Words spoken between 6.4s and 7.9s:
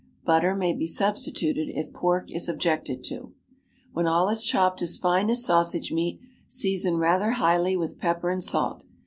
season rather highly